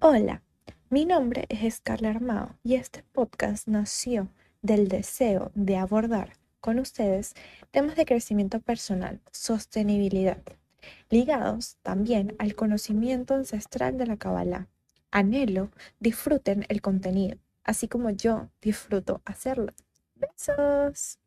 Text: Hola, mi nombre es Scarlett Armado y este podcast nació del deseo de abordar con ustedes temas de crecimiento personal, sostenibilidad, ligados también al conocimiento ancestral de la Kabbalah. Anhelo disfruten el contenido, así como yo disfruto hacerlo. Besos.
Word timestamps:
Hola, 0.00 0.44
mi 0.90 1.04
nombre 1.04 1.46
es 1.48 1.74
Scarlett 1.74 2.14
Armado 2.14 2.54
y 2.62 2.76
este 2.76 3.02
podcast 3.02 3.66
nació 3.66 4.28
del 4.62 4.86
deseo 4.86 5.50
de 5.56 5.76
abordar 5.76 6.34
con 6.60 6.78
ustedes 6.78 7.34
temas 7.72 7.96
de 7.96 8.06
crecimiento 8.06 8.60
personal, 8.60 9.20
sostenibilidad, 9.32 10.40
ligados 11.10 11.78
también 11.82 12.36
al 12.38 12.54
conocimiento 12.54 13.34
ancestral 13.34 13.98
de 13.98 14.06
la 14.06 14.16
Kabbalah. 14.16 14.68
Anhelo 15.10 15.72
disfruten 15.98 16.64
el 16.68 16.80
contenido, 16.80 17.36
así 17.64 17.88
como 17.88 18.10
yo 18.10 18.50
disfruto 18.62 19.20
hacerlo. 19.24 19.72
Besos. 20.14 21.18